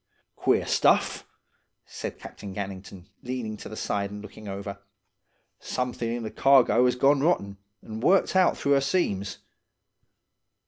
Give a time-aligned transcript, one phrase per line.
[0.35, 1.27] "'Queer stuff,'
[1.85, 4.79] said Captain Gannington, leaning to the side and looking over.
[5.59, 9.37] 'Something in the cargo as 'as gone rotten, and worked out through 'er seams.